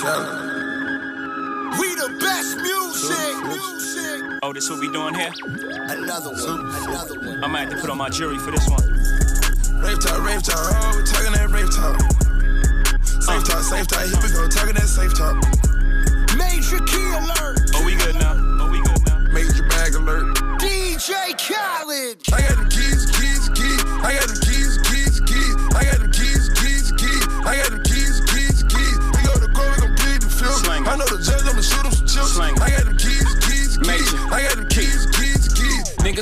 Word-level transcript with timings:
We 0.00 0.06
the 1.94 2.16
best 2.18 2.56
music. 2.56 3.36
music. 3.44 4.38
Oh, 4.42 4.50
this 4.50 4.70
what 4.70 4.80
we 4.80 4.90
doing 4.90 5.12
here? 5.12 5.30
Another 5.44 6.30
one. 6.30 6.72
Another 6.88 7.20
one. 7.20 7.44
I 7.44 7.46
might 7.46 7.68
have 7.68 7.74
to 7.74 7.80
put 7.82 7.90
on 7.90 7.98
my 7.98 8.08
jury 8.08 8.38
for 8.38 8.50
this 8.50 8.66
one. 8.66 8.80
Rave 9.84 10.00
talk, 10.00 10.24
rave 10.24 10.42
talk, 10.42 10.56
oh, 10.56 10.96
we 10.96 11.04
talking 11.04 11.32
that 11.36 11.50
rave 11.52 11.68
talk. 11.68 12.00
Safe 13.04 13.44
talk, 13.44 13.60
safe 13.60 13.86
talk, 13.88 14.06
here 14.08 14.16
we 14.24 14.32
go, 14.32 14.48
talking 14.48 14.74
that 14.74 14.88
safe 14.88 15.12
talk. 15.12 15.36
Major 16.34 16.80
key 16.88 17.04
alert. 17.20 17.60
Oh. 17.76 17.84
Oh, 17.84 17.88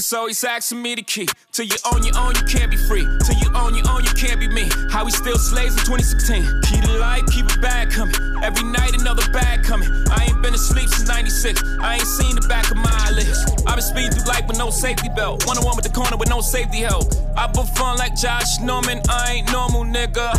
Niggas 0.09 0.17
always 0.17 0.45
asking 0.45 0.81
me 0.81 0.95
the 0.95 1.03
key. 1.03 1.29
Till 1.53 1.67
you 1.67 1.77
own 1.93 2.03
your 2.03 2.17
own, 2.17 2.35
you 2.35 2.43
can't 2.45 2.71
be 2.71 2.77
free. 2.77 3.05
Till 3.25 3.37
you 3.37 3.51
own 3.55 3.75
your 3.75 3.89
own, 3.91 4.05
you 4.05 4.11
can't 4.17 4.41
be 4.41 4.49
me. 4.49 4.69
How 4.91 5.05
we 5.05 5.11
still 5.11 5.37
slaves 5.37 5.77
in 5.77 5.85
2016. 5.85 6.63
Keep 6.63 6.85
the 6.85 6.99
light, 6.99 7.27
keep 7.27 7.45
it 7.45 7.61
bag 7.61 7.91
coming. 7.91 8.15
Every 8.43 8.65
night 8.65 8.99
another 8.99 9.29
bag 9.33 9.65
coming. 9.65 9.89
I 10.11 10.29
ain't 10.29 10.43
been 10.43 10.55
asleep 10.55 10.89
since 10.89 11.09
96. 11.09 11.63
I 11.81 11.97
ain't 11.97 12.07
seen 12.07 12.37
the 12.37 12.47
back 12.49 12.71
of 12.71 12.79
my 12.79 12.91
eyelids. 13.05 13.45
i 13.67 13.75
been 13.75 13.83
speeding 13.83 14.13
through 14.13 14.33
life 14.33 14.47
with 14.49 14.57
no 14.57 14.71
safety 14.71 15.09
belt. 15.15 15.47
One 15.47 15.59
on 15.59 15.65
one 15.65 15.77
with 15.77 15.85
the 15.85 15.93
corner 15.93 16.17
with 16.17 16.31
no 16.31 16.41
safety 16.41 16.79
help. 16.79 17.13
I 17.37 17.47
put 17.49 17.69
fun 17.77 17.99
like 17.99 18.17
Josh 18.17 18.61
Norman. 18.61 19.03
I 19.11 19.45
ain't 19.45 19.53
normal, 19.53 19.85
nigga. 19.85 20.33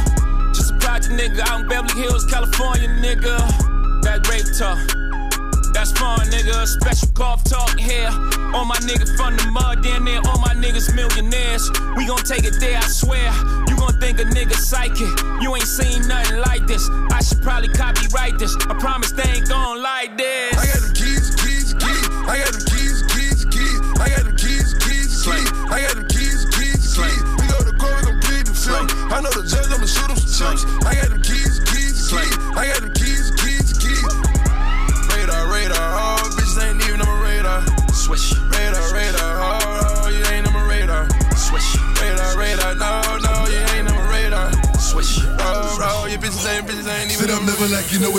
Just 0.56 0.74
a 0.74 0.78
project 0.80 1.14
nigga 1.14 1.42
out 1.46 1.62
in 1.62 1.68
Beverly 1.68 2.02
Hills, 2.02 2.26
California, 2.26 2.90
nigga. 2.90 3.38
That 4.02 4.28
rape 4.30 4.50
talk. 4.58 5.09
That's 5.90 6.02
fun, 6.02 6.20
nigga. 6.28 6.68
Special 6.68 7.08
golf 7.14 7.44
talk 7.44 7.80
here. 7.80 8.10
All 8.54 8.66
my 8.66 8.76
niggas 8.86 9.16
from 9.18 9.36
the 9.38 9.50
mud, 9.52 9.84
down 9.84 10.06
there. 10.06 10.22
All 10.28 10.40
my 10.40 10.54
niggas 10.54 10.94
millionaires. 10.94 11.70
We 11.96 12.06
gon' 12.06 12.24
take 12.24 12.44
it 12.44 12.60
there, 12.60 12.78
I 12.78 12.88
swear. 12.88 13.32
You 13.68 13.76
gon' 13.76 14.00
think 14.00 14.20
a 14.20 14.26
nigga 14.26 14.54
psychic. 14.54 15.10
You 15.42 15.56
ain't 15.56 15.66
seen 15.66 16.08
nothing 16.08 16.42
like 16.42 16.68
this. 16.68 16.88
I 17.12 17.22
should 17.22 17.42
probably 17.42 17.70
copyright 17.70 18.38
this. 18.38 18.56
I 18.70 18.78
promise 18.78 19.12
they 19.12 19.30
ain't 19.30 19.50
gon' 19.50 19.82
like 19.82 20.18
this. 20.18 20.49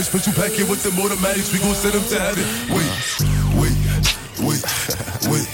Never 0.01 0.41
like 0.41 0.59
you 0.59 0.65
know 0.65 0.73
it's 0.73 0.85
with 0.85 0.95
the 0.95 1.03
automatics. 1.03 1.53
We 1.53 1.59
gon' 1.59 1.75
send 1.75 1.93
them 1.93 2.05
to 2.09 2.19
heaven. 2.19 2.45
Wait, 2.73 2.89
wait, 3.61 3.77
wait, 4.41 4.65
wait. 5.29 5.45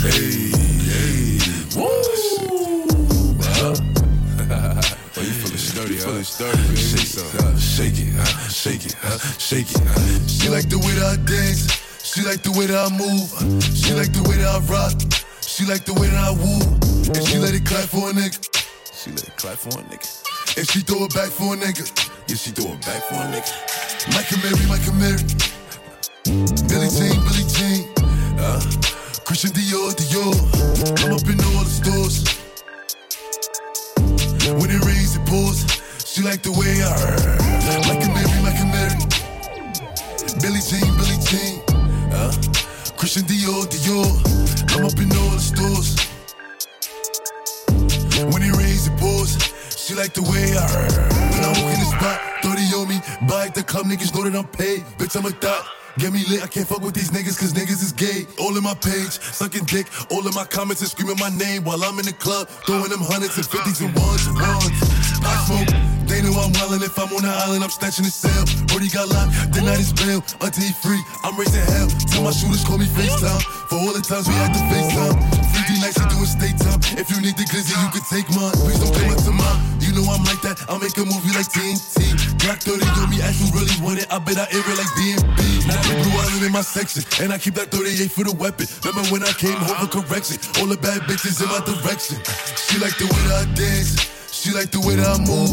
Hey, 0.00 0.48
hey, 0.88 1.36
woo. 1.76 1.92
Huh? 3.42 3.76
oh, 5.16 5.20
you 5.20 5.34
feeling 5.36 5.58
sturdy, 5.58 5.96
huh? 5.96 6.08
Feeling 6.08 6.24
sturdy, 6.24 6.62
baby. 6.62 6.76
Shake, 6.76 7.20
uh, 7.36 7.56
shake 7.58 7.98
it, 7.98 8.14
huh? 8.16 8.48
shake 8.48 8.86
it, 8.86 8.96
huh? 8.98 9.18
shake 9.38 9.70
it. 9.70 10.30
She 10.30 10.48
like 10.48 10.68
the 10.68 10.78
way 10.78 10.94
that 10.96 11.12
I 11.12 11.24
dance. 11.28 11.68
She 12.02 12.22
like 12.24 12.42
the 12.42 12.52
way 12.52 12.66
that 12.66 12.78
I 12.78 12.96
move. 12.96 13.28
She 13.76 13.92
like 13.92 14.12
the 14.12 14.22
way 14.28 14.36
that 14.36 14.48
I 14.48 14.58
rock. 14.72 14.96
She 15.42 15.66
like 15.66 15.84
the 15.84 15.92
way 15.94 16.08
that 16.08 16.16
I 16.16 16.32
woo. 16.32 16.64
And 17.12 17.28
she 17.28 17.38
let 17.38 17.54
it 17.54 17.66
clap 17.66 17.88
for 17.88 18.08
a 18.08 18.12
nigga. 18.12 18.40
She 18.92 19.10
let 19.10 19.28
it 19.28 19.36
clap 19.36 19.58
for 19.58 19.68
a 19.68 19.82
nigga. 19.84 20.56
And 20.56 20.68
she 20.68 20.80
throw 20.80 21.04
it 21.04 21.14
back 21.14 21.28
for 21.28 21.54
a 21.54 21.56
nigga. 21.56 22.11
Yeah, 22.28 22.36
she 22.36 22.50
throw 22.50 22.72
it 22.72 22.80
back 22.82 23.02
for 23.08 23.14
a 23.16 23.26
nigga. 23.28 23.52
Mike 24.14 24.30
Amiri, 24.34 24.68
Mike 24.68 24.86
Amiri. 24.90 25.22
Billie 26.68 26.88
Jean, 26.88 27.18
Billie 27.26 27.48
Jean. 27.50 27.88
Uh, 28.38 28.60
Christian 29.24 29.50
Dior, 29.50 29.92
Dior. 29.92 30.34
I'm 31.04 31.12
up 31.12 31.26
in 31.28 31.40
all 31.50 31.64
the 31.64 31.70
stores. 31.70 32.24
When 34.60 34.70
it 34.70 34.84
rains, 34.84 35.16
it 35.16 35.26
pours. 35.26 35.66
She 36.06 36.22
like 36.22 36.42
the 36.42 36.52
way 36.52 36.82
I 36.82 36.92
heard. 36.94 37.40
Mike 37.88 38.04
Amiri, 38.06 38.38
Mike 38.42 38.60
Amiri. 38.64 39.00
Billie 40.40 40.62
Jean, 40.62 40.88
Billie 40.96 41.20
Jean. 41.26 41.60
Uh, 42.12 42.32
Christian 42.96 43.24
Dior, 43.24 43.66
Dior. 43.66 44.10
I'm 44.74 44.86
up 44.86 44.98
in 44.98 45.10
all 45.12 45.30
the 45.30 45.40
stores. 45.40 45.96
When 48.32 48.42
it 48.42 48.56
rains, 48.56 48.86
it 48.86 48.96
pours. 48.98 49.36
She 49.76 49.94
like 49.94 50.14
the 50.14 50.22
way 50.22 50.56
I 50.56 50.68
heard. 50.68 51.21
I 52.02 52.18
the 52.42 52.42
spot, 52.42 52.42
30 52.42 52.62
on 52.74 52.88
me. 52.88 52.98
Buy 53.28 53.46
at 53.46 53.54
the 53.54 53.62
club, 53.62 53.86
niggas 53.86 54.14
know 54.14 54.28
that 54.28 54.36
I'm 54.36 54.46
paid. 54.48 54.82
Bitch, 54.98 55.16
I'm 55.16 55.26
a 55.26 55.30
thot. 55.30 55.66
Get 55.98 56.12
me 56.12 56.24
lit, 56.24 56.42
I 56.42 56.48
can't 56.48 56.66
fuck 56.66 56.80
with 56.80 56.94
these 56.94 57.10
niggas 57.12 57.36
cause 57.36 57.52
niggas 57.52 57.84
is 57.84 57.92
gay. 57.92 58.24
All 58.40 58.56
in 58.56 58.64
my 58.64 58.74
page, 58.74 59.20
sucking 59.20 59.68
dick. 59.68 59.86
All 60.10 60.24
in 60.26 60.32
my 60.34 60.44
comments 60.44 60.80
and 60.80 60.88
screaming 60.88 61.20
my 61.20 61.28
name 61.36 61.64
while 61.64 61.84
I'm 61.84 61.98
in 62.00 62.06
the 62.06 62.16
club. 62.16 62.48
Throwing 62.64 62.88
them 62.88 63.04
hundreds 63.04 63.36
and 63.36 63.44
fifties 63.44 63.80
and 63.84 63.92
ones 63.92 64.24
and 64.26 64.40
ones. 64.40 64.72
I 65.20 65.32
smoke. 65.44 65.68
They 66.08 66.24
know 66.24 66.32
I'm 66.32 66.52
wildin' 66.56 66.82
if 66.82 66.96
I'm 66.98 67.12
on 67.12 67.22
the 67.22 67.32
island, 67.32 67.62
I'm 67.62 67.70
snatching 67.70 68.04
his 68.04 68.16
cell. 68.16 68.44
Brody 68.68 68.88
got 68.88 69.08
locked, 69.08 69.52
then 69.52 69.68
night 69.68 69.80
is 69.80 69.92
bail. 69.92 70.24
Until 70.40 70.64
he 70.64 70.72
free, 70.80 71.00
I'm 71.24 71.36
raising 71.36 71.60
hell. 71.76 71.88
Tell 72.08 72.24
my 72.24 72.32
shooters 72.32 72.64
call 72.64 72.80
me 72.80 72.88
FaceTime. 72.88 73.40
For 73.68 73.76
all 73.76 73.92
the 73.92 74.00
times 74.00 74.28
we 74.28 74.34
had 74.34 74.52
to 74.56 74.60
FaceTime. 74.72 75.16
3D 75.52 75.70
nights 75.80 76.00
to 76.00 76.08
do 76.08 76.18
a 76.24 76.26
state 76.26 76.56
time. 76.56 76.80
If 76.96 77.12
you 77.12 77.20
need 77.20 77.36
the 77.36 77.44
glizzy, 77.44 77.76
you 77.76 77.88
can 77.92 78.04
take 78.08 78.28
mine. 78.32 78.56
Please 78.64 78.80
don't 78.80 78.96
come 78.96 79.12
up 79.12 79.20
to 79.28 79.32
mine. 79.32 79.81
You 79.92 80.00
know 80.00 80.08
I'm 80.08 80.24
like 80.24 80.40
that. 80.40 80.56
I'll 80.72 80.80
make 80.80 80.96
a 80.96 81.04
movie 81.04 81.36
like 81.36 81.52
TNT. 81.52 82.16
Glock 82.40 82.64
30 82.64 82.80
on 82.96 83.12
me, 83.12 83.20
you 83.20 83.46
really 83.52 83.76
want 83.84 84.00
it. 84.00 84.08
I 84.08 84.16
bet 84.16 84.40
I 84.40 84.48
air 84.48 84.64
it 84.64 84.76
like 84.80 84.88
DMB. 84.96 85.68
Now 85.68 85.76
the 85.84 86.00
blue 86.00 86.16
island 86.16 86.48
in 86.48 86.52
my 86.52 86.64
section. 86.64 87.04
And 87.20 87.28
I 87.28 87.36
keep 87.36 87.52
that 87.60 87.68
38 87.68 88.08
for 88.08 88.24
the 88.24 88.32
weapon. 88.32 88.64
Remember 88.88 89.04
when 89.12 89.20
I 89.20 89.36
came 89.36 89.52
home 89.60 89.84
for 89.84 90.00
correction? 90.00 90.40
All 90.56 90.68
the 90.72 90.80
bad 90.80 91.04
bitches 91.04 91.44
in 91.44 91.48
my 91.52 91.60
direction. 91.60 92.16
She 92.56 92.80
like 92.80 92.96
the 92.96 93.04
way 93.04 93.20
that 93.28 93.44
I 93.44 93.46
dance. 93.52 94.00
She 94.32 94.56
like 94.56 94.72
the 94.72 94.80
way 94.80 94.96
that 94.96 95.12
I 95.12 95.20
move. 95.28 95.52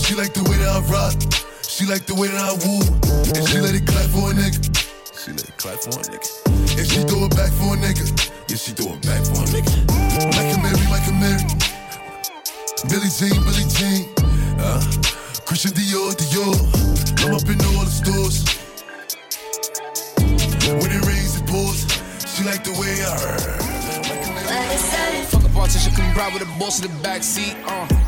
She 0.00 0.16
like 0.16 0.32
the 0.32 0.48
way 0.48 0.56
that 0.64 0.72
I 0.72 0.80
rock. 0.88 1.20
She 1.60 1.84
like 1.84 2.08
the 2.08 2.16
way 2.16 2.32
that 2.32 2.40
I 2.40 2.56
woo. 2.64 2.88
And 3.36 3.44
she 3.44 3.60
let 3.60 3.76
it 3.76 3.84
clap 3.84 4.08
for 4.08 4.32
a 4.32 4.34
nigga. 4.34 4.64
She 5.12 5.36
let 5.36 5.44
it 5.44 5.60
clap 5.60 5.76
for 5.84 5.92
a 5.92 6.08
nigga. 6.08 6.24
And 6.72 6.88
she 6.88 7.04
throw 7.04 7.28
it 7.28 7.36
back 7.36 7.52
for 7.52 7.76
a 7.76 7.78
nigga. 7.84 8.08
Yeah, 8.48 8.56
she 8.56 8.72
throw 8.72 8.96
it 8.96 9.04
back 9.04 9.20
for 9.28 9.44
a 9.44 9.48
nigga. 9.52 9.76
Mike 10.32 10.56
Amiri, 10.56 10.88
like 10.88 11.04
a 11.04 11.12
Mary. 11.20 11.63
Billie 12.88 13.08
Jean, 13.08 13.42
Billie 13.44 13.68
Jean. 13.68 14.08
Uh, 14.58 14.80
Christian 15.46 15.72
Dior, 15.72 16.14
Dior. 16.14 16.56
I'm 17.24 17.34
up 17.34 17.48
in 17.48 17.60
all 17.72 17.84
the 17.84 17.90
stores. 17.90 18.44
When 20.66 20.90
it 20.90 21.04
rains, 21.06 21.40
it 21.40 21.46
pours. 21.46 21.86
She 22.34 22.44
like 22.44 22.64
the 22.64 22.72
way 22.72 22.94
I 23.02 23.14
heard. 23.18 23.64
Mike 24.08 24.24
Amiri. 24.24 25.24
Fuck 25.26 25.44
a 25.44 25.48
politician, 25.48 25.92
come 25.94 26.14
ride 26.14 26.32
with 26.32 26.42
the 26.42 26.58
boss 26.58 26.82
in 26.82 26.90
the 26.90 27.08
backseat. 27.08 27.54
Uh. 27.66 28.04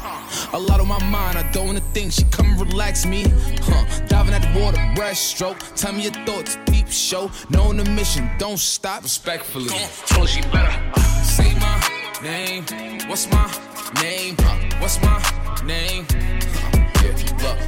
A 0.53 0.59
lot 0.59 0.81
on 0.81 0.89
my 0.89 1.03
mind, 1.05 1.39
I 1.39 1.51
don't 1.53 1.67
wanna 1.67 1.81
think. 1.93 2.13
She 2.13 2.25
come 2.25 2.47
and 2.47 2.61
relax 2.61 3.07
me. 3.07 3.25
Huh. 3.63 3.85
Diving 4.09 4.35
at 4.35 4.43
the 4.43 4.61
water, 4.61 4.79
breaststroke. 4.95 5.59
Tell 5.75 5.93
me 5.93 6.05
your 6.05 6.13
thoughts, 6.27 6.59
peep 6.67 6.89
show. 6.89 7.31
Knowing 7.51 7.79
the 7.79 7.91
mission, 7.91 8.31
don't 8.39 8.59
stop. 8.59 9.03
Respectfully. 9.03 9.69
Told 10.07 10.29
her 10.29 10.35
she 10.35 10.43
better 10.43 10.93
uh, 10.95 11.01
say 11.23 11.55
my 11.55 12.21
name. 12.23 12.65
What's 13.09 13.31
my 13.31 13.47
name? 13.95 14.37
What's 14.81 15.01
my 15.03 15.19
name? 15.65 16.07
Yeah, 16.11 17.17
look. 17.43 17.59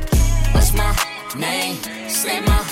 What's 0.54 0.74
my 0.74 0.94
name? 1.36 1.76
Say 2.08 2.40
my 2.40 2.64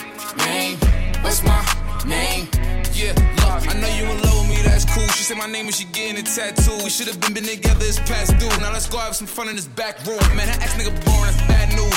name. 0.45 0.79
What's 1.23 1.43
my 1.43 1.61
name? 2.07 2.49
Yeah, 2.93 3.13
look, 3.43 3.69
I 3.69 3.75
know 3.81 3.89
you 3.89 4.05
in 4.05 4.23
love 4.23 4.41
with 4.41 4.49
me, 4.49 4.63
that's 4.63 4.85
cool. 4.85 5.07
She 5.09 5.25
said 5.25 5.37
my 5.37 5.47
name 5.47 5.67
and 5.67 5.75
she 5.75 5.85
getting 5.87 6.17
a 6.17 6.23
tattoo. 6.23 6.77
We 6.85 6.91
should 6.91 7.09
have 7.09 7.21
been, 7.21 7.35
been 7.35 7.45
together, 7.45 7.85
it's 7.85 7.99
past 8.01 8.39
due. 8.39 8.49
Now 8.61 8.73
let's 8.73 8.89
go 8.89 8.99
have 8.99 9.15
some 9.17 9.27
fun 9.27 9.49
in 9.49 9.57
this 9.57 9.67
back 9.67 10.05
room. 10.07 10.19
Man, 10.37 10.47
that 10.47 10.63
ex 10.63 10.75
nigga 10.75 10.95
boring. 11.05 11.26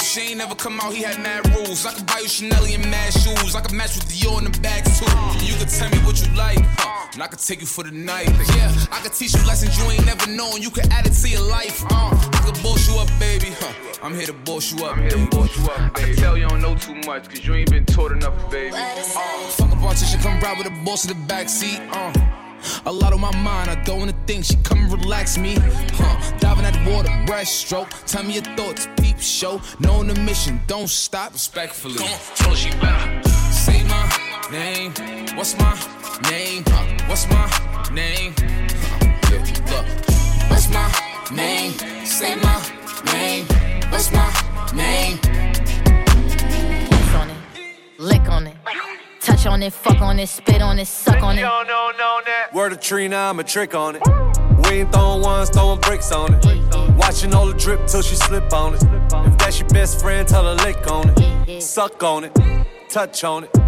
She 0.04 0.22
ain't 0.22 0.38
never 0.38 0.56
come 0.56 0.80
out, 0.80 0.94
he 0.94 1.04
had 1.04 1.20
mad 1.20 1.48
rules. 1.56 1.86
I 1.86 1.94
could 1.94 2.06
buy 2.08 2.20
you 2.20 2.28
Chanel 2.28 2.64
and 2.66 2.90
mad 2.90 3.14
shoes. 3.14 3.56
I 3.56 3.62
could 3.62 3.74
match 3.74 3.96
with 3.96 4.10
Dior 4.10 4.40
in 4.40 4.52
the 4.52 4.60
bag 4.60 4.84
too. 4.86 5.06
You 5.46 5.56
could 5.58 5.70
tell 5.70 5.90
me 5.90 5.98
what 6.00 6.20
you 6.22 6.34
like, 6.36 6.60
huh? 6.78 7.10
And 7.14 7.22
I 7.22 7.28
could 7.28 7.40
take 7.40 7.62
you 7.62 7.68
for 7.68 7.84
the 7.84 7.92
night. 7.92 8.30
Yeah, 8.56 8.74
I 8.92 9.00
could 9.02 9.14
teach 9.14 9.34
you 9.36 9.46
lessons 9.46 9.78
you 9.78 9.90
ain't 9.92 10.06
never 10.06 10.28
known. 10.30 10.62
You 10.62 10.72
could 10.72 10.88
add 10.92 11.06
it 11.06 11.14
to 11.14 11.30
your 11.30 11.42
life, 11.42 11.84
uh. 11.92 12.10
I 12.34 12.42
could 12.46 12.62
boss 12.64 12.88
you 12.90 13.00
up, 13.00 13.10
baby, 13.20 13.48
huh? 13.60 13.74
I'm 14.02 14.16
here 14.16 14.28
to 14.28 14.34
boss 14.34 14.72
you 14.72 14.86
up, 14.86 14.98
I'm 14.98 15.02
here 15.02 15.12
to 15.12 15.28
boss 15.28 15.58
you 15.58 15.66
up, 15.66 15.94
baby. 15.94 16.12
I 16.12 16.14
can 16.14 16.16
tell 16.16 16.38
you 16.38 16.48
don't 16.48 16.62
know 16.62 16.76
too 16.76 16.96
much, 17.06 17.30
cause 17.30 17.46
you 17.46 17.54
ain't 17.56 17.70
been 17.70 17.86
taught 17.86 18.12
enough, 18.12 18.50
baby. 18.50 18.76
Uh, 18.76 18.96
fuck 19.04 19.72
a 19.72 19.76
politician, 19.76 20.20
come 20.22 20.40
ride 20.40 20.58
with 20.58 20.68
the 20.68 20.84
boss 20.86 21.06
in 21.06 21.10
the 21.10 21.34
backseat. 21.34 21.80
Uh, 21.92 22.14
A 22.86 22.92
lot 22.92 23.14
on 23.14 23.22
my 23.22 23.36
mind, 23.38 23.70
I 23.70 23.76
don't 23.84 24.00
wanna 24.00 24.16
think. 24.26 24.46
She 24.46 24.56
come 24.64 24.80
and 24.80 24.92
relax 24.92 25.38
me. 25.38 25.56
Huh, 25.94 26.38
diving 26.40 26.66
at 26.66 26.74
the 26.74 26.92
water, 26.92 27.10
breaststroke. 27.26 27.90
Tell 28.06 28.24
me 28.24 28.34
your 28.36 28.44
thoughts, 28.56 28.88
peep 28.98 29.20
show. 29.20 29.62
Knowing 29.80 30.08
the 30.08 30.20
mission, 30.22 30.62
don't 30.68 30.90
stop. 30.90 31.34
Respectfully. 31.34 31.96
Come 31.96 32.08
on, 32.08 32.20
tell 32.36 32.56
she 32.56 32.72
better. 32.72 33.30
Say 33.52 33.84
my 33.84 34.10
name. 34.52 34.94
What's 35.38 35.58
my 35.58 35.74
name? 36.30 36.64
Huh, 36.68 36.86
what's 37.08 37.28
my 37.30 37.46
name? 37.94 38.34
Huh, 38.38 39.06
yeah, 39.32 39.44
look. 39.72 39.86
What's 40.50 40.70
my 40.70 40.88
name? 41.36 41.74
Say 42.06 42.36
my 42.36 42.62
name. 43.14 43.46
What's 43.92 44.12
my 44.12 44.30
name? 44.74 45.18
Kiss 46.90 47.14
on 47.16 47.30
it, 47.30 47.38
lick 47.98 48.30
on 48.30 48.48
it, 48.48 48.56
touch 49.30 49.46
on 49.46 49.64
it, 49.64 49.74
fuck 49.74 50.02
on 50.02 50.20
it, 50.20 50.28
spit 50.28 50.62
on 50.62 50.80
it, 50.80 50.88
suck 50.88 51.22
on 51.22 51.38
it. 51.38 51.46
Word 52.54 52.74
of 52.74 52.80
Trina, 52.80 53.16
I'm 53.16 53.40
a 53.40 53.44
trick 53.44 53.76
on 53.76 53.96
it. 53.96 54.02
We 54.64 54.80
ain't 54.80 54.92
throwing 54.92 55.22
ones, 55.22 55.50
throwing 55.50 55.80
bricks 55.82 56.12
on 56.12 56.34
it. 56.34 56.46
Watching 56.98 57.34
all 57.34 57.46
the 57.46 57.54
drip 57.54 57.86
till 57.88 58.02
she 58.02 58.16
slip 58.16 58.52
on 58.54 58.76
it. 58.76 58.84
If 58.84 59.38
that's 59.38 59.60
your 59.60 59.70
best 59.70 60.00
friend, 60.02 60.28
tell 60.28 60.44
her 60.44 60.56
lick 60.66 60.90
on 60.90 61.14
it. 61.16 61.62
Suck 61.62 62.04
on 62.04 62.24
it, 62.24 62.38
touch 62.90 63.24
on 63.24 63.44
it. 63.46 63.59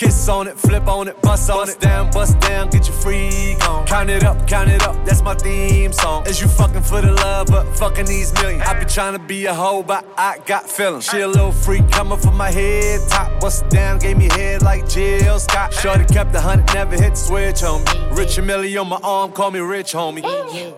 Kiss 0.00 0.30
on 0.30 0.48
it, 0.48 0.58
flip 0.58 0.88
on 0.88 1.08
it, 1.08 1.20
bust 1.20 1.50
on 1.50 1.68
it. 1.68 1.78
down, 1.78 2.10
bust 2.10 2.40
down, 2.40 2.70
get 2.70 2.88
your 2.88 2.96
freak 2.96 3.62
on. 3.68 3.86
Count 3.86 4.08
it 4.08 4.24
up, 4.24 4.48
count 4.48 4.70
it 4.70 4.82
up, 4.82 4.96
that's 5.04 5.20
my 5.20 5.34
theme 5.34 5.92
song. 5.92 6.26
Is 6.26 6.40
you 6.40 6.48
fucking 6.48 6.80
for 6.80 7.02
the 7.02 7.12
love, 7.12 7.48
but 7.48 7.66
fucking 7.76 8.06
these 8.06 8.32
millions. 8.32 8.62
I 8.62 8.78
be 8.78 8.86
trying 8.86 9.12
to 9.12 9.18
be 9.18 9.44
a 9.44 9.52
hoe, 9.52 9.82
but 9.82 10.06
I 10.16 10.38
got 10.46 10.70
feelings. 10.70 11.04
She 11.04 11.20
a 11.20 11.28
little 11.28 11.52
freak 11.52 11.90
coming 11.90 12.18
from 12.18 12.34
my 12.34 12.50
head 12.50 13.00
top. 13.10 13.40
Bust 13.40 13.68
down, 13.68 13.98
gave 13.98 14.16
me 14.16 14.30
head 14.30 14.62
like 14.62 14.88
Jill 14.88 15.38
Scott. 15.38 15.74
Shorty 15.74 16.06
kept 16.06 16.32
the 16.32 16.40
hundred, 16.40 16.72
never 16.72 16.96
hit 16.96 17.10
the 17.10 17.16
switch 17.16 17.62
on 17.62 17.84
me. 17.84 18.16
Rich 18.16 18.38
and 18.38 18.46
Millie 18.46 18.74
on 18.78 18.88
my 18.88 19.00
arm, 19.02 19.32
call 19.32 19.50
me 19.50 19.60
rich 19.60 19.92
homie. 19.92 20.22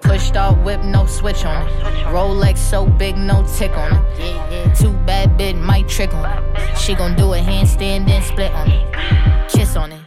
Pushed 0.00 0.36
off 0.36 0.58
whip, 0.64 0.82
no 0.82 1.06
switch 1.06 1.44
on 1.44 1.68
it. 1.68 1.72
Rolex 2.06 2.58
so 2.58 2.86
big, 2.86 3.16
no 3.16 3.46
tick 3.56 3.70
on 3.76 4.04
it. 4.18 4.76
Too 4.76 4.92
bad 5.06 5.38
bit 5.38 5.54
might 5.54 5.88
trick 5.88 6.12
on 6.12 6.24
it. 6.28 6.76
She 6.76 6.96
gon' 6.96 7.14
do 7.14 7.34
a 7.34 7.38
handstand 7.38 8.08
then 8.08 8.22
split 8.22 8.50
on 8.50 8.68
it. 8.68 9.11
Kiss 9.52 9.76
on 9.76 9.92
it, 9.92 10.00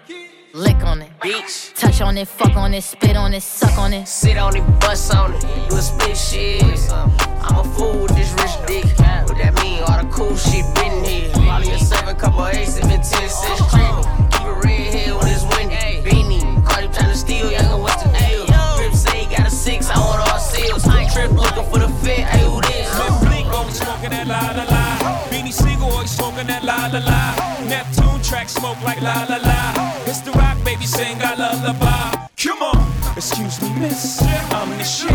lick 0.54 0.84
on 0.84 1.04
it, 1.04 1.12
Bitch, 1.22 1.76
touch 1.76 2.02
on 2.02 2.18
it, 2.18 2.28
fuck 2.28 2.56
on 2.58 2.74
it, 2.74 2.82
spit 2.82 3.16
on 3.16 3.32
it, 3.34 3.44
suck 3.44 3.78
on 3.78 3.94
it. 3.94 4.08
sit 4.08 4.38
on 4.38 4.56
it, 4.56 4.64
bust 4.80 5.14
on 5.14 5.34
it. 5.36 5.44
You 5.70 5.78
a 5.78 5.82
spit 5.82 6.18
shit. 6.18 6.64
I'm 6.92 7.58
a 7.58 7.64
fool 7.64 8.02
with 8.02 8.16
this 8.16 8.32
rich 8.42 8.58
dick. 8.66 8.86
What 9.28 9.38
that 9.38 9.54
mean? 9.62 9.84
All 9.84 10.02
the 10.02 10.10
cool 10.12 10.36
shit 10.36 10.66
been 10.74 11.04
here. 11.04 11.32
All 11.48 11.64
your 11.64 11.78
seven, 11.78 12.16
couple 12.16 12.48
eight, 12.48 12.66
seven, 12.66 12.90
ten, 12.90 13.04
six, 13.04 13.62
trendy. 13.70 14.32
Keep 14.32 14.48
it 14.48 14.66
red 14.66 14.94
here 14.94 15.16
when 15.16 15.28
it's 15.28 15.44
windy. 15.54 16.02
Beanie, 16.02 16.66
Cardi 16.66 16.88
trying 16.88 17.12
to 17.12 17.18
steal, 17.18 17.52
young 17.52 17.82
what's 17.82 18.02
the 18.02 18.10
deal? 18.10 18.46
Rip 18.80 18.94
say 18.94 19.26
he 19.26 19.36
got 19.36 19.46
a 19.46 19.52
six, 19.52 19.90
I 19.92 20.00
want 20.00 20.28
all 20.28 20.40
seals. 20.40 20.84
Trip 21.14 21.32
looking 21.32 21.70
for 21.70 21.80
the 21.80 21.90
fit, 22.02 22.26
hey, 22.26 22.44
who 22.44 22.62
this? 22.62 22.90
Lil 22.98 23.20
Bleak 23.22 23.46
oh, 23.46 23.58
always 23.58 23.80
smoking 23.80 24.10
that 24.10 24.28
la 24.28 24.42
la 24.58 24.64
la. 24.64 25.26
Beanie 25.30 25.54
Sigel 25.54 25.86
oh, 25.86 25.92
always 25.92 26.10
smoking 26.10 26.48
that 26.48 26.64
la 26.64 26.88
la 26.88 27.00
la. 27.00 27.70
Neptune 27.70 28.05
track 28.28 28.50
smoke 28.50 28.82
like 28.84 29.02
la 29.02 29.26
la 29.30 29.38
la. 29.38 29.94
It's 30.06 30.22
the 30.22 30.32
rock 30.32 30.58
baby 30.64 30.86
sing 30.86 31.18
I 31.22 31.36
lullaby. 31.36 32.28
Come 32.38 32.62
on, 32.64 32.78
excuse 33.16 33.62
me, 33.62 33.70
miss. 33.80 34.22
I'm 34.52 34.70
the 34.78 34.84
shit. 34.84 35.12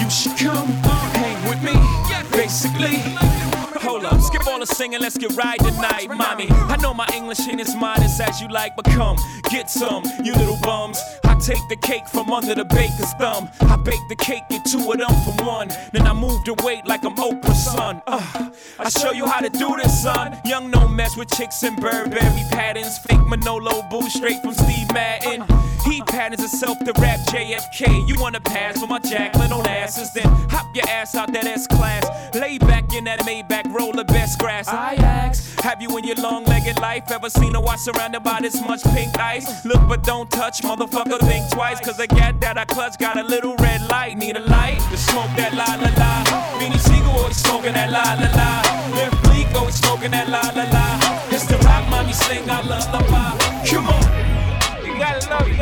You 0.00 0.10
should 0.10 0.36
come 0.36 0.68
hang 1.16 1.48
with 1.48 1.62
me. 1.62 1.74
Basically. 2.30 3.31
All 4.62 4.66
the 4.66 4.74
singing, 4.76 5.00
let's 5.00 5.18
get 5.18 5.34
right 5.34 5.58
tonight, 5.58 6.06
mommy. 6.08 6.46
I 6.48 6.76
know 6.76 6.94
my 6.94 7.08
English 7.12 7.40
ain't 7.48 7.60
as 7.60 7.74
modest 7.74 8.20
as 8.20 8.40
you 8.40 8.46
like, 8.46 8.76
but 8.76 8.84
come, 8.84 9.16
get 9.50 9.68
some, 9.68 10.04
you 10.22 10.32
little 10.34 10.56
bums. 10.62 11.02
I 11.24 11.34
take 11.40 11.66
the 11.68 11.74
cake 11.74 12.06
from 12.06 12.30
under 12.30 12.54
the 12.54 12.64
baker's 12.64 13.12
thumb. 13.14 13.50
I 13.62 13.74
bake 13.74 14.06
the 14.08 14.14
cake, 14.14 14.44
get 14.50 14.64
two 14.64 14.78
of 14.78 14.98
them 14.98 15.10
from 15.24 15.44
one. 15.44 15.68
Then 15.92 16.06
I 16.06 16.12
move 16.12 16.44
the 16.44 16.54
weight 16.62 16.86
like 16.86 17.04
I'm 17.04 17.16
Oprah's 17.16 17.64
son. 17.72 18.02
Uh, 18.06 18.50
I 18.78 18.88
show 18.88 19.10
you 19.10 19.26
how 19.26 19.40
to 19.40 19.50
do 19.50 19.74
this, 19.82 20.00
son. 20.00 20.38
Young 20.44 20.70
no 20.70 20.86
mess 20.86 21.16
with 21.16 21.28
chicks 21.32 21.60
and 21.64 21.76
Burberry 21.80 22.44
patterns. 22.52 22.98
Fake 22.98 23.26
Manolo 23.26 23.82
boo 23.90 24.08
straight 24.10 24.40
from 24.42 24.54
Steve 24.54 24.92
Madden. 24.92 25.44
He 25.84 26.00
patterns 26.02 26.40
himself 26.40 26.78
to 26.80 26.92
rap 27.00 27.20
JFK. 27.28 28.08
You 28.08 28.14
wanna 28.18 28.40
pass 28.40 28.80
for 28.80 28.86
my 28.86 28.98
Jacqueline 28.98 29.50
Onassis? 29.50 30.12
Then 30.12 30.26
hop 30.48 30.66
your 30.74 30.88
ass 30.88 31.14
out 31.14 31.32
that 31.32 31.44
S 31.44 31.66
class. 31.66 32.04
Lay 32.34 32.58
back 32.58 32.94
in 32.94 33.04
that 33.04 33.20
Maybach, 33.20 33.72
roll 33.72 33.92
the 33.92 34.04
best 34.04 34.38
grass. 34.38 34.68
I 34.68 34.94
ask, 34.94 35.60
have 35.60 35.82
you 35.82 35.96
in 35.98 36.04
your 36.04 36.16
long 36.16 36.44
legged 36.44 36.80
life 36.80 37.10
ever 37.10 37.28
seen 37.28 37.54
a 37.54 37.60
watch 37.60 37.80
surrounded 37.80 38.22
by 38.22 38.38
this 38.40 38.60
much 38.62 38.82
pink 38.94 39.18
ice? 39.18 39.64
Look 39.64 39.86
but 39.88 40.02
don't 40.04 40.30
touch, 40.30 40.62
motherfucker, 40.62 41.18
think 41.20 41.50
twice. 41.50 41.80
Cause 41.80 41.98
I 42.00 42.06
got 42.06 42.40
that 42.40 42.58
I 42.58 42.64
clutch, 42.64 42.98
got 42.98 43.18
a 43.18 43.22
little 43.22 43.56
red 43.56 43.80
light. 43.88 44.16
Need 44.16 44.36
a 44.36 44.40
light 44.40 44.78
to 44.90 44.96
smoke 44.96 45.30
that 45.36 45.54
la 45.54 45.64
la 45.82 45.90
la. 45.98 46.24
Beanie 46.58 46.78
Sigel 46.78 47.10
always 47.10 47.36
smoking 47.36 47.72
that 47.74 47.90
la 47.90 48.14
la 48.14 48.30
la. 48.36 48.96
Left 48.96 49.22
Bleak 49.24 49.48
always 49.54 49.74
smoking 49.74 50.12
that 50.12 50.28
la 50.28 50.42
la 50.54 50.64
la. 50.70 51.28
It's 51.30 51.46
the 51.46 51.58
rock 51.58 51.88
mommy 51.90 52.12
sing 52.12 52.48
I 52.48 52.60
lullaby. 52.62 53.38
Come 53.66 53.88
on. 53.88 54.86
You 54.86 54.98
gotta 54.98 55.30
love 55.30 55.48
it. 55.48 55.61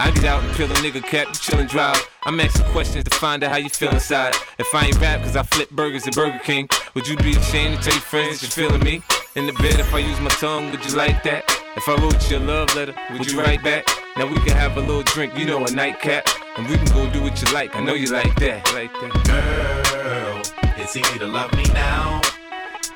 I 0.00 0.12
get 0.12 0.26
out 0.26 0.44
and 0.44 0.54
peel 0.54 0.70
a 0.70 0.74
nigga 0.74 1.02
cap, 1.02 1.26
you 1.26 1.34
chill 1.34 1.58
and 1.58 1.68
drive. 1.68 2.00
I'm 2.22 2.38
asking 2.38 2.66
questions 2.66 3.02
to 3.02 3.10
find 3.16 3.42
out 3.42 3.50
how 3.50 3.56
you 3.56 3.68
feel 3.68 3.90
inside. 3.90 4.32
If 4.56 4.72
I 4.72 4.86
ain't 4.86 5.00
rap 5.00 5.20
cause 5.22 5.34
I 5.34 5.42
flip 5.42 5.70
burgers 5.70 6.06
at 6.06 6.14
Burger 6.14 6.38
King, 6.38 6.68
would 6.94 7.08
you 7.08 7.16
be 7.16 7.34
ashamed 7.34 7.78
to 7.78 7.82
tell 7.82 7.92
your 7.92 8.02
friends 8.02 8.40
you're 8.40 8.50
feeling 8.50 8.84
me? 8.84 9.02
In 9.34 9.46
the 9.46 9.52
bed, 9.54 9.80
if 9.80 9.92
I 9.92 9.98
use 9.98 10.20
my 10.20 10.30
tongue, 10.30 10.70
would 10.70 10.84
you 10.84 10.96
like 10.96 11.24
that? 11.24 11.44
If 11.76 11.88
I 11.88 11.96
wrote 11.96 12.30
you 12.30 12.38
a 12.38 12.38
love 12.38 12.72
letter, 12.76 12.94
would 13.10 13.28
you 13.28 13.40
write 13.40 13.64
back? 13.64 13.86
Now 14.16 14.26
we 14.26 14.36
can 14.36 14.56
have 14.56 14.76
a 14.76 14.80
little 14.80 15.02
drink, 15.02 15.36
you 15.36 15.46
know, 15.46 15.66
a 15.66 15.70
nightcap. 15.70 16.28
And 16.56 16.68
we 16.68 16.76
can 16.76 16.86
go 16.94 17.10
do 17.10 17.20
what 17.20 17.40
you 17.42 17.52
like, 17.52 17.74
I 17.74 17.80
know 17.80 17.94
you 17.94 18.06
like 18.12 18.34
that. 18.36 18.72
Like 18.74 18.92
that. 18.92 19.24
Girl, 19.26 20.72
it's 20.76 20.96
easy 20.96 21.18
to 21.18 21.26
love 21.26 21.52
me 21.54 21.64
now. 21.74 22.20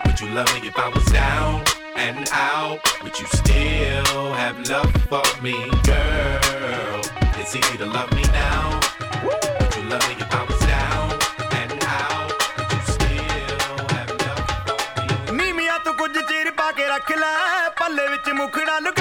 Would 0.07 0.21
you 0.21 0.29
love 0.29 0.47
me 0.55 0.69
if 0.69 0.79
I 0.79 0.89
was 0.89 1.05
down 1.07 1.65
and 2.02 2.30
out? 2.32 2.80
Would 3.04 3.18
you 3.20 3.28
still 3.40 4.34
have 4.34 4.58
love 4.70 4.92
for 5.12 5.24
me, 5.42 5.56
girl? 5.90 7.02
It's 7.40 7.56
easy 7.56 7.78
to 7.78 7.86
love 7.86 8.12
me 8.14 8.24
now. 8.34 8.80
Would 9.26 9.76
you 9.78 9.84
love 9.92 10.06
me 10.10 10.16
if 10.24 10.34
I 10.40 10.44
was 10.50 10.60
down 10.74 11.08
and 11.62 11.74
out? 12.00 12.32
Would 12.58 12.72
you 12.76 12.82
still 12.96 13.82
have 13.96 14.12
love 14.26 14.44
for 14.66 15.34
me? 15.34 15.42
ਨੀਮੀਆਂ 15.42 15.80
ਤੋਂ 15.86 15.94
ਕੁਝ 15.94 16.12
ਚਿਰ 16.18 16.52
ਪਾ 16.58 16.72
ਕੇ 16.78 16.88
ਰੱਖ 16.88 17.12
ਲੈ 17.24 17.34
ਪੱਲੇ 17.80 18.08
ਵਿੱਚ 18.08 18.30
ਮੁਖੜਾ 18.42 18.80
ਲੁਕਾ 18.88 19.01